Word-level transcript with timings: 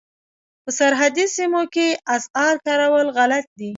په 0.63 0.69
سرحدي 0.79 1.25
سیمو 1.35 1.63
کې 1.73 1.87
اسعار 2.15 2.55
کارول 2.65 3.07
غلط 3.17 3.45
دي. 3.59 3.69